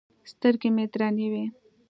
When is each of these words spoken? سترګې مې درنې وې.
سترګې 0.31 0.69
مې 0.75 0.85
درنې 0.93 1.27
وې. 1.31 1.45